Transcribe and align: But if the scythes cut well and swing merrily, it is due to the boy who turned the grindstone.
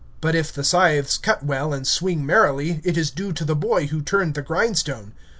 But 0.19 0.33
if 0.33 0.51
the 0.51 0.63
scythes 0.63 1.19
cut 1.19 1.45
well 1.45 1.73
and 1.73 1.85
swing 1.85 2.25
merrily, 2.25 2.81
it 2.83 2.97
is 2.97 3.11
due 3.11 3.33
to 3.33 3.45
the 3.45 3.55
boy 3.55 3.85
who 3.85 4.01
turned 4.01 4.33
the 4.33 4.41
grindstone. 4.41 5.13